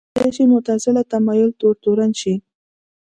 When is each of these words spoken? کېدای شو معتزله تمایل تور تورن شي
کېدای 0.15 0.31
شو 0.35 0.43
معتزله 0.53 1.01
تمایل 1.11 1.49
تور 1.59 1.73
تورن 1.83 2.11
شي 2.19 2.33